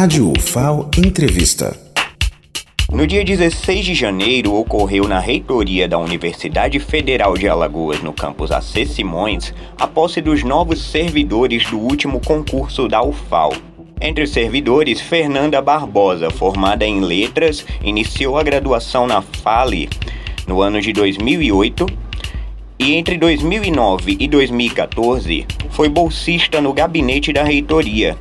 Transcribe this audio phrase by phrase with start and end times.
[0.00, 1.76] Rádio UFAO Entrevista.
[2.88, 8.52] No dia 16 de janeiro, ocorreu na reitoria da Universidade Federal de Alagoas, no campus
[8.52, 13.54] AC Simões, a posse dos novos servidores do último concurso da UFAO.
[14.00, 19.88] Entre os servidores, Fernanda Barbosa, formada em letras, iniciou a graduação na FALE
[20.46, 21.86] no ano de 2008
[22.78, 28.16] e entre 2009 e 2014 foi bolsista no gabinete da reitoria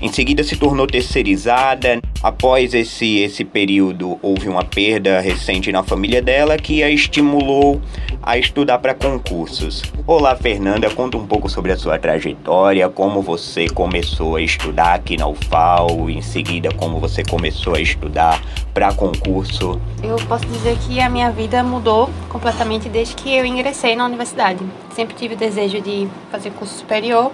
[0.00, 2.00] em seguida se tornou terceirizada.
[2.22, 7.80] Após esse, esse período, houve uma perda recente na família dela que a estimulou
[8.22, 9.82] a estudar para concursos.
[10.06, 15.16] Olá, Fernanda, conta um pouco sobre a sua trajetória, como você começou a estudar aqui
[15.16, 18.42] na UFAL, em seguida como você começou a estudar
[18.74, 19.80] para concurso.
[20.02, 24.60] Eu posso dizer que a minha vida mudou completamente desde que eu ingressei na universidade.
[24.94, 27.32] Sempre tive o desejo de fazer curso superior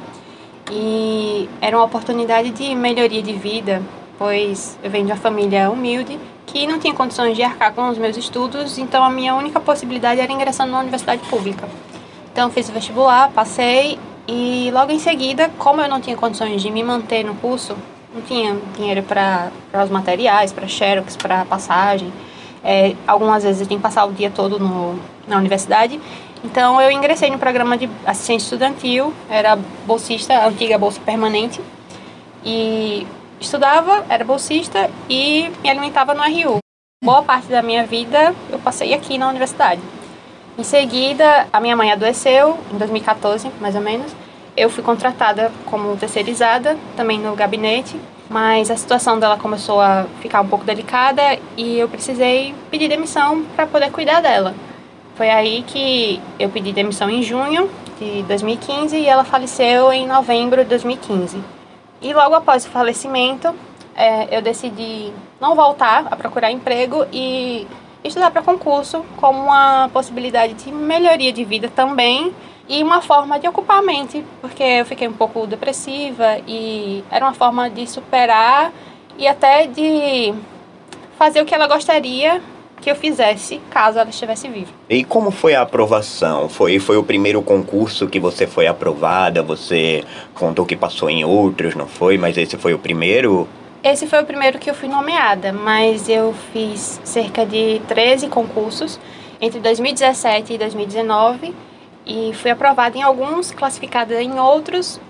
[0.70, 3.82] e era uma oportunidade de melhoria de vida,
[4.18, 7.98] pois eu venho de uma família humilde que não tinha condições de arcar com os
[7.98, 11.68] meus estudos, então a minha única possibilidade era ingressar numa universidade pública.
[12.32, 16.70] Então fiz o vestibular, passei e logo em seguida, como eu não tinha condições de
[16.70, 17.76] me manter no curso,
[18.14, 19.50] não tinha dinheiro para
[19.84, 22.12] os materiais, para xerox, para passagem,
[22.64, 26.00] é, algumas vezes eu tinha que passar o dia todo no, na universidade,
[26.46, 31.60] então eu ingressei no programa de assistente estudantil, era bolsista, antiga bolsa permanente,
[32.44, 33.04] e
[33.40, 36.58] estudava, era bolsista e me alimentava no RU.
[37.04, 39.82] Boa parte da minha vida eu passei aqui na universidade.
[40.56, 44.10] Em seguida, a minha mãe adoeceu, em 2014, mais ou menos.
[44.56, 50.40] Eu fui contratada como terceirizada, também no gabinete, mas a situação dela começou a ficar
[50.40, 54.54] um pouco delicada e eu precisei pedir demissão para poder cuidar dela.
[55.16, 60.62] Foi aí que eu pedi demissão em junho de 2015 e ela faleceu em novembro
[60.62, 61.42] de 2015.
[62.02, 63.54] E logo após o falecimento,
[63.96, 67.66] é, eu decidi não voltar a procurar emprego e
[68.04, 72.34] estudar para concurso como uma possibilidade de melhoria de vida também
[72.68, 77.24] e uma forma de ocupar a mente, porque eu fiquei um pouco depressiva e era
[77.24, 78.70] uma forma de superar
[79.16, 80.34] e até de
[81.16, 82.42] fazer o que ela gostaria
[82.80, 84.72] que eu fizesse caso ela estivesse viva.
[84.88, 86.48] E como foi a aprovação?
[86.48, 89.42] Foi, foi o primeiro concurso que você foi aprovada?
[89.42, 90.04] Você
[90.34, 92.18] contou que passou em outros, não foi?
[92.18, 93.48] Mas esse foi o primeiro?
[93.82, 98.98] Esse foi o primeiro que eu fui nomeada, mas eu fiz cerca de 13 concursos
[99.40, 101.54] entre 2017 e 2019
[102.06, 105.00] e fui aprovada em alguns, classificada em outros.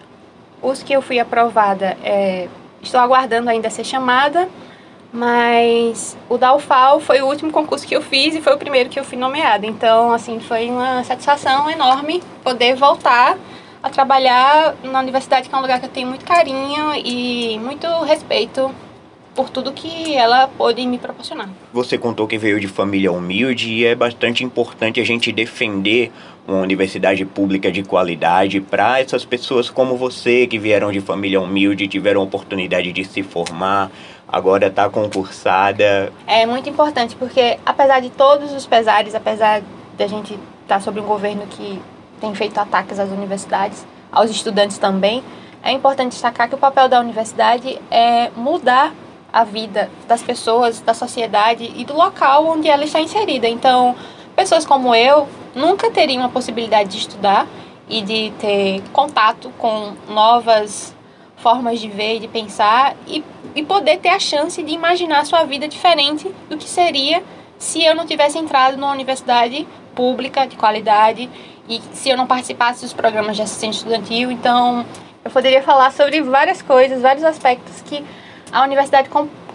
[0.63, 2.49] Os que eu fui aprovada, é,
[2.83, 4.49] estou aguardando ainda ser chamada
[5.17, 6.57] mas o da
[7.01, 9.67] foi o último concurso que eu fiz e foi o primeiro que eu fui nomeada.
[9.67, 13.39] Então, assim, foi uma satisfação enorme poder voltar
[13.83, 17.87] a trabalhar na universidade, que é um lugar que eu tenho muito carinho e muito
[18.05, 18.71] respeito
[19.37, 21.51] por tudo que ela pôde me proporcionar.
[21.73, 26.11] Você contou que veio de família humilde e é bastante importante a gente defender
[26.49, 31.87] uma universidade pública de qualidade para essas pessoas como você que vieram de família humilde,
[31.87, 33.91] tiveram a oportunidade de se formar,
[34.27, 36.11] agora está concursada.
[36.27, 39.63] É muito importante porque apesar de todos os pesares, apesar
[39.99, 41.79] da gente estar tá sobre um governo que
[42.21, 45.23] tem feito ataques às universidades, aos estudantes também,
[45.63, 48.95] é importante destacar que o papel da universidade é mudar
[49.37, 53.47] a vida das pessoas, da sociedade e do local onde ela está inserida.
[53.47, 53.95] Então,
[54.35, 57.47] pessoas como eu nunca teriam a possibilidade de estudar
[57.87, 60.97] e de ter contato com novas
[61.37, 63.23] formas de ver e de pensar e,
[63.55, 67.23] e poder ter a chance de imaginar a sua vida diferente do que seria
[67.59, 71.29] se eu não tivesse entrado numa universidade pública de qualidade
[71.69, 74.31] e se eu não participasse dos programas de assistente estudantil.
[74.31, 74.87] Então,
[75.23, 78.03] eu poderia falar sobre várias coisas, vários aspectos que
[78.53, 79.09] a universidade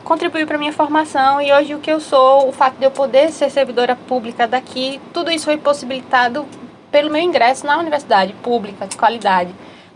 [0.03, 3.31] contribuiu para minha formação e hoje o que eu sou, o fato de eu poder
[3.31, 6.45] ser servidora pública daqui, tudo isso foi possibilitado
[6.91, 9.53] pelo meu ingresso na universidade pública de qualidade,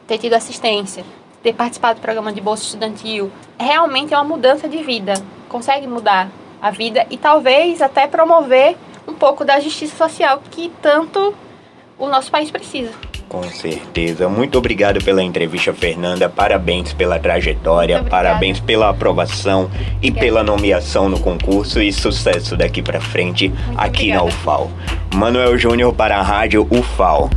[0.07, 1.03] ter tido assistência,
[1.43, 3.31] ter participado do programa de bolsa estudantil.
[3.59, 5.13] Realmente é uma mudança de vida,
[5.49, 6.29] consegue mudar
[6.61, 8.77] a vida e talvez até promover
[9.07, 11.35] um pouco da justiça social que tanto
[11.97, 12.91] o nosso país precisa.
[13.35, 14.29] Com certeza.
[14.29, 16.29] Muito obrigado pela entrevista, Fernanda.
[16.29, 19.69] Parabéns pela trajetória, parabéns pela aprovação
[20.01, 24.23] e pela nomeação no concurso e sucesso daqui para frente Muito aqui obrigada.
[24.23, 24.71] na UFAL.
[25.13, 27.29] Manuel Júnior para a Rádio UFAL.